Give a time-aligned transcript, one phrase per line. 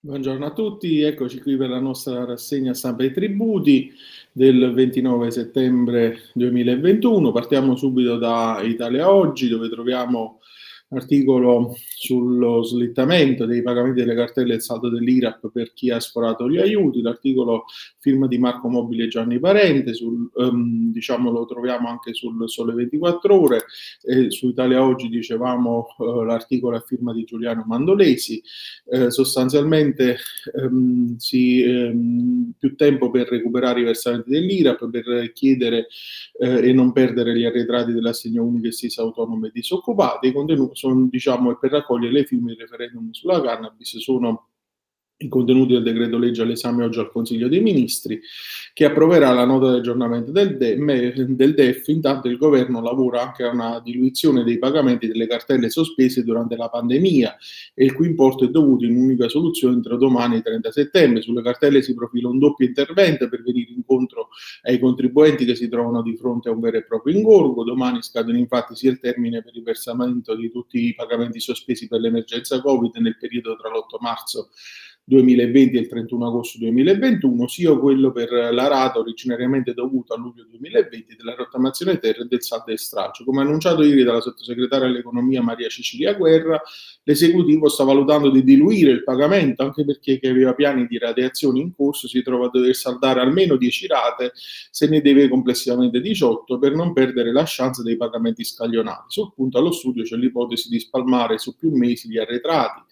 [0.00, 3.92] Buongiorno a tutti, eccoci qui per la nostra rassegna stampa e tributi
[4.30, 7.32] del 29 settembre 2021.
[7.32, 10.38] Partiamo subito da Italia Oggi dove troviamo
[10.90, 16.56] articolo sullo slittamento dei pagamenti delle cartelle e saldo dell'IRAP per chi ha sforato gli
[16.56, 17.64] aiuti, l'articolo
[17.98, 22.72] firma di Marco Mobile e Gianni Parente, sul, um, diciamo lo troviamo anche sul Sole
[22.72, 23.64] 24 Ore,
[24.02, 28.42] e su Italia Oggi dicevamo uh, l'articolo a firma di Giuliano Mandolesi,
[28.90, 30.16] eh, sostanzialmente
[30.54, 35.88] um, si, um, più tempo per recuperare i versamenti dell'IRAP, per chiedere
[36.38, 40.76] eh, e non perdere gli arretrati dell'assegno unico e stessa autonomo e disoccupati, i contenuti
[40.78, 44.48] sono, diciamo, per raccogliere le firme del referendum sulla cannabis sono
[45.20, 48.20] i contenuti del decreto legge all'esame oggi al Consiglio dei Ministri,
[48.72, 51.88] che approverà la nota di aggiornamento del, del, DEF.
[51.88, 56.68] Intanto il governo lavora anche a una diluizione dei pagamenti delle cartelle sospese durante la
[56.68, 57.36] pandemia
[57.74, 61.20] e il cui importo è dovuto in un'unica soluzione entro domani 30 settembre.
[61.20, 64.28] Sulle cartelle si profila un doppio intervento per venire incontro
[64.62, 67.64] ai contribuenti che si trovano di fronte a un vero e proprio ingorgo.
[67.64, 71.98] Domani scadono infatti sia il termine per il versamento di tutti i pagamenti sospesi per
[71.98, 74.50] l'emergenza Covid nel periodo tra l'8 marzo
[75.08, 80.44] 2020 e il 31 agosto 2021, sia quello per la rata originariamente dovuta a luglio
[80.50, 83.24] 2020 della rottamazione terra e del saldo e stralcio.
[83.24, 86.60] Come annunciato ieri dalla sottosegretaria all'economia Maria Cecilia Guerra,
[87.04, 91.74] l'esecutivo sta valutando di diluire il pagamento anche perché chi aveva piani di radiazioni in
[91.74, 96.74] corso si trova a dover saldare almeno 10 rate, se ne deve complessivamente 18 per
[96.74, 99.04] non perdere la chance dei pagamenti scaglionati.
[99.08, 102.82] Sul punto allo studio c'è l'ipotesi di spalmare su più mesi gli arretrati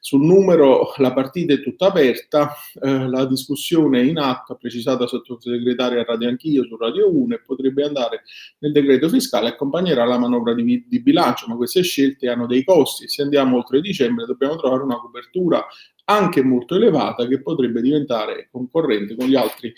[0.00, 6.04] sul numero la partita è tutta aperta, eh, la discussione è in atto, la sottosegretaria
[6.04, 8.22] Radio Anch'io su Radio 1 e potrebbe andare
[8.60, 12.64] nel decreto fiscale e accompagnerà la manovra di, di bilancio, ma queste scelte hanno dei
[12.64, 13.08] costi.
[13.08, 15.66] Se andiamo oltre dicembre dobbiamo trovare una copertura
[16.04, 19.72] anche molto elevata che potrebbe diventare concorrente con gli altri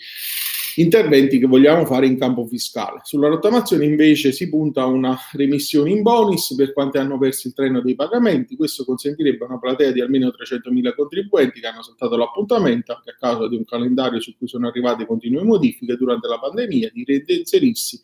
[0.75, 3.01] interventi che vogliamo fare in campo fiscale.
[3.03, 7.53] Sulla rottamazione invece si punta a una remissione in bonus per quanti hanno perso il
[7.53, 12.17] treno dei pagamenti, questo consentirebbe a una platea di almeno 300.000 contribuenti che hanno saltato
[12.17, 16.39] l'appuntamento anche a causa di un calendario su cui sono arrivate continue modifiche durante la
[16.39, 18.01] pandemia di reinserirsi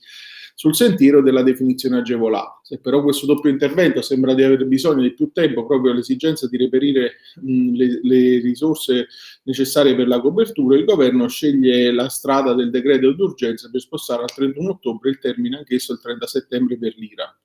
[0.60, 2.60] sul sentiero della definizione agevolata.
[2.64, 6.58] Se però questo doppio intervento sembra di avere bisogno di più tempo proprio all'esigenza di
[6.58, 9.08] reperire mh, le, le, risorse
[9.44, 14.34] necessarie per la copertura, il governo sceglie la strada del decreto d'urgenza per spostare al
[14.34, 17.40] 31 ottobre il termine anch'esso il 30 settembre per l'IRA.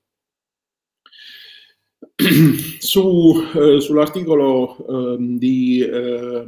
[2.81, 6.44] Su, eh, sull'articolo eh, di eh,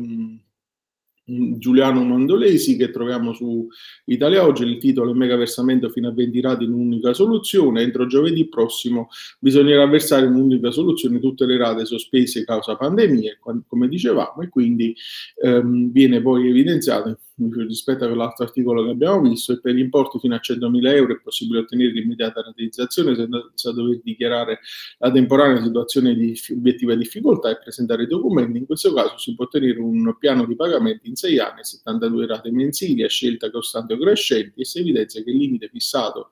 [1.28, 3.66] Giuliano Mandolesi che troviamo su
[4.04, 8.06] Italia Oggi, il titolo è mega versamento fino a 20 rate in un'unica soluzione, entro
[8.06, 9.08] giovedì prossimo
[9.40, 14.94] bisognerà versare in un'unica soluzione tutte le rate sospese causa pandemia, come dicevamo, e quindi
[15.42, 17.18] ehm, viene poi evidenziato
[17.66, 21.20] rispetto a quell'altro articolo che abbiamo visto e per importi fino a 100.000 euro è
[21.20, 24.60] possibile ottenere l'immediata rateizzazione senza dover dichiarare
[24.98, 28.58] la temporanea situazione di obiettiva difficoltà e presentare i documenti.
[28.58, 32.50] In questo caso si può ottenere un piano di pagamenti in 6 anni, 72 rate
[32.50, 36.30] mensili a scelta costante o crescenti e si evidenzia che il limite fissato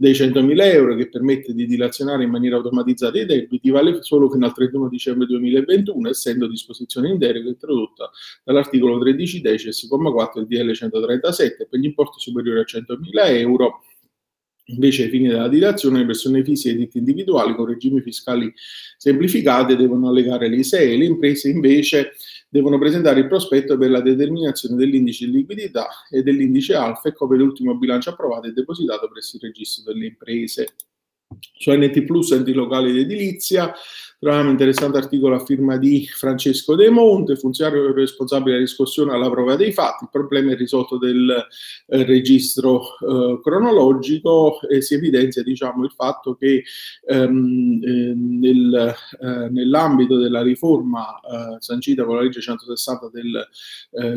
[0.00, 4.46] dei 100.000 euro che permette di dilazionare in maniera automatizzata i debiti vale solo fino
[4.46, 8.08] al 31 dicembre 2021, essendo disposizione in deroga introdotta
[8.44, 13.80] dall'articolo 13 decies, 4 del DL 137 per gli importi superiori a 100.000 euro
[14.70, 18.52] Invece, ai fini della dilazione, le persone fisiche e ditte individuali con regimi fiscali
[18.98, 22.12] semplificati devono allegare l'ISEE, le imprese invece
[22.50, 27.38] devono presentare il prospetto per la determinazione dell'indice di liquidità e dell'indice alfa e copia
[27.38, 30.74] dell'ultimo bilancio approvato e depositato presso il registro delle imprese.
[31.58, 33.72] Su NT Plus, enti locali di edilizia,
[34.18, 39.30] troviamo un interessante articolo a firma di Francesco De Monte, funzionario responsabile della riscossione alla
[39.30, 40.04] prova dei fatti.
[40.04, 41.46] Il problema è risolto del
[41.86, 46.64] eh, registro eh, cronologico e si evidenzia diciamo, il fatto che
[47.06, 53.48] ehm, eh, nel, eh, nell'ambito della riforma eh, sancita con la legge 160 del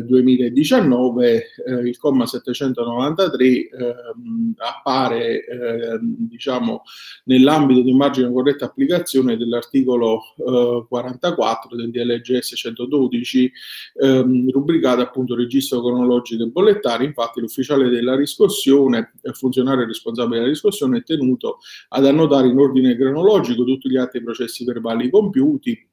[0.04, 6.82] 2019, eh, il comma 793 ehm, appare ehm, diciamo,
[7.24, 13.52] nell'ambito di un margine corretta applicazione dell'articolo eh, 44 del DLGS 112,
[14.00, 17.04] ehm, rubricato appunto registro cronologico e bollettari.
[17.04, 21.58] Infatti, l'ufficiale della riscossione, il funzionario responsabile della riscossione, è tenuto
[21.88, 25.90] ad annotare in ordine cronologico tutti gli atti e processi verbali compiuti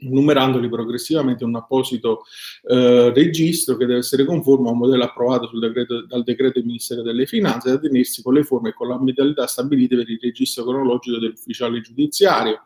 [0.00, 2.22] numerandoli progressivamente in un apposito
[2.68, 7.02] eh, registro che deve essere conforme a un modello approvato decreto, dal decreto del Ministero
[7.02, 10.64] delle Finanze da tenersi con le forme e con la modalità stabilite per il registro
[10.64, 12.62] cronologico dell'ufficiale giudiziario.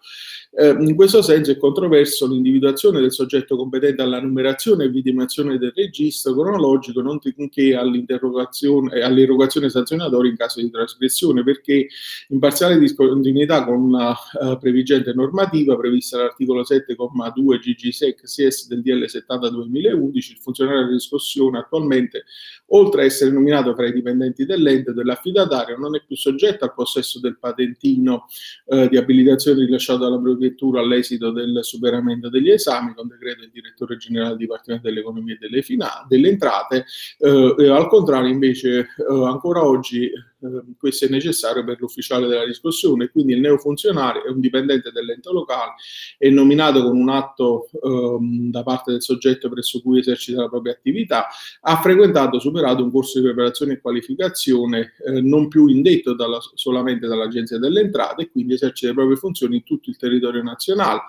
[0.57, 5.73] Eh, in questo senso è controverso l'individuazione del soggetto competente alla numerazione e vidimazione del
[5.75, 11.89] registro cronologico, non che all'interrogazione, all'erogazione sanzionatoria in caso di trasgressione, perché
[12.29, 19.09] in parziale discontinuità con una uh, previgente normativa prevista all'articolo 7,2 GG6 CS del DL
[19.09, 22.27] 70 2011, il funzionario di riscossione attualmente,
[22.67, 27.19] oltre a essere nominato fra i dipendenti dell'ente dell'affidatario, non è più soggetto al possesso
[27.19, 28.27] del patentino
[28.67, 33.97] eh, di abilitazione rilasciato dalla prefettura all'esito del superamento degli esami con decreto del direttore
[33.97, 36.85] generale del Dipartimento dell'Economia e delle, Fina- delle Entrate.
[37.19, 40.11] Eh, al contrario, invece, eh, ancora oggi
[40.45, 45.31] Ehm, questo è necessario per l'ufficiale della riscossione, quindi il neofunzionario è un dipendente dell'ente
[45.33, 45.73] locale,
[46.19, 50.73] è nominato con un atto ehm, da parte del soggetto presso cui esercita la propria
[50.73, 51.27] attività,
[51.61, 57.07] ha frequentato, superato un corso di preparazione e qualificazione eh, non più indetto dalla, solamente
[57.07, 61.03] dall'Agenzia delle Entrate e quindi esercita le proprie funzioni in tutto il territorio nazionale.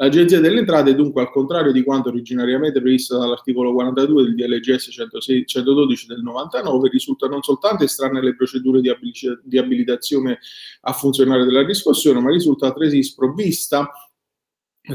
[0.00, 5.44] L'Agenzia delle Entrate, dunque, al contrario di quanto originariamente previsto dall'articolo 42 del DLGS 106,
[5.44, 8.90] 112 del 99, risulta non soltanto estranea alle procedure di,
[9.42, 10.38] di abilitazione
[10.80, 13.90] a funzionare della riscossione, ma risulta altresì sprovvista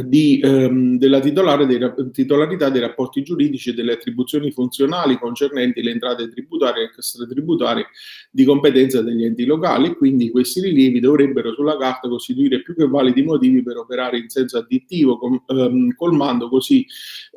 [0.04, 1.80] di, ehm, della dei,
[2.12, 7.88] titolarità dei rapporti giuridici e delle attribuzioni funzionali concernenti le entrate tributarie e extratributarie
[8.32, 13.24] di competenza degli enti locali, quindi questi rilievi dovrebbero sulla carta costituire più che validi
[13.24, 16.86] motivi per operare in senso addittivo, com, ehm, colmando così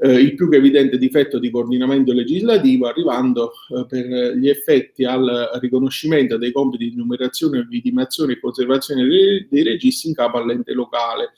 [0.00, 5.50] eh, il più che evidente difetto di coordinamento legislativo, arrivando eh, per gli effetti al
[5.60, 11.32] riconoscimento dei compiti di numerazione, vidimazione e conservazione dei, dei registri in capo all'ente locale.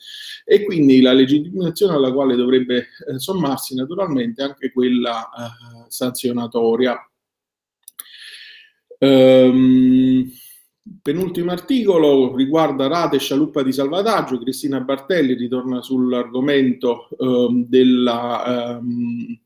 [0.45, 6.97] E quindi la legittimazione alla quale dovrebbe eh, sommarsi naturalmente anche quella eh, sanzionatoria.
[8.99, 10.31] Um,
[11.01, 14.37] penultimo articolo riguarda rate e scialuppa di salvataggio.
[14.39, 19.39] Cristina Bartelli ritorna sull'argomento um, della um,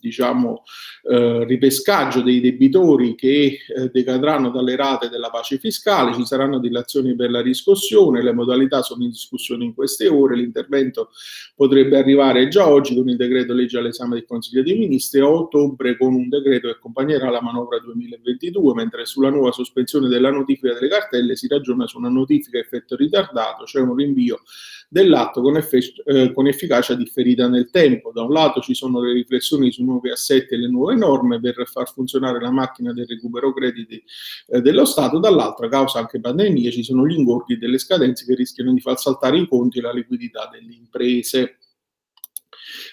[0.00, 0.62] diciamo,
[1.10, 7.14] eh, ripescaggio dei debitori che eh, decadranno dalle rate della pace fiscale, ci saranno dilazioni
[7.14, 11.10] per la riscossione, le modalità sono in discussione in queste ore, l'intervento
[11.54, 15.96] potrebbe arrivare già oggi con il decreto legge all'esame del Consiglio dei Ministri a ottobre
[15.96, 20.88] con un decreto che accompagnerà la manovra 2022, mentre sulla nuova sospensione della notifica delle
[20.88, 24.40] cartelle si ragiona su una notifica a effetto ritardato, cioè un rinvio
[24.88, 28.10] dell'atto con, effe- eh, con efficacia differita nel tempo.
[28.12, 31.62] Da un lato ci sono le riflessioni su nuovi assetti e le nuove norme per
[31.66, 34.02] far funzionare la macchina del recupero crediti
[34.46, 38.34] eh, dello Stato, dall'altro, a causa anche pandemia, ci sono gli ingorghi delle scadenze che
[38.34, 41.58] rischiano di far saltare i conti e la liquidità delle imprese.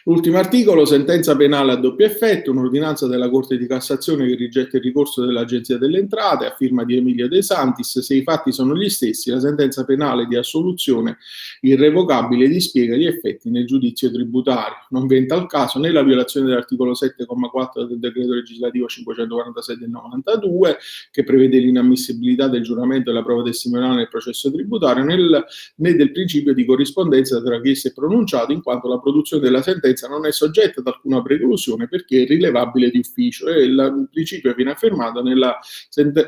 [0.07, 4.83] L'ultimo articolo, sentenza penale a doppio effetto, un'ordinanza della Corte di Cassazione che rigetta il
[4.83, 8.01] ricorso dell'Agenzia delle Entrate a firma di Emilio De Santis.
[8.01, 11.17] Se i fatti sono gli stessi, la sentenza penale di assoluzione
[11.61, 14.75] irrevocabile dispiega gli effetti nel giudizio tributario.
[14.89, 20.77] Non venta al caso né la violazione dell'articolo 7,4 del decreto legislativo 546 del 92,
[21.09, 26.53] che prevede l'inammissibilità del giuramento e la prova testimoniale nel processo tributario, né del principio
[26.53, 30.25] di corrispondenza tra chi si è pronunciato, in quanto la produzione della sentenza sentenza non
[30.25, 35.23] è soggetta ad alcuna preclusione perché è rilevabile di ufficio e il principio viene affermato
[35.23, 35.57] nella,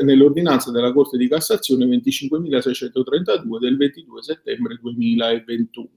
[0.02, 5.90] nell'ordinanza della Corte di Cassazione 25.632 del 22 settembre 2021.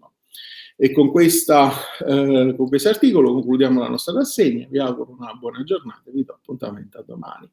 [0.77, 1.71] E con, questa,
[2.07, 4.67] eh, con questo articolo concludiamo la nostra rassegna.
[4.69, 7.51] Vi auguro una buona giornata e vi do appuntamento a domani.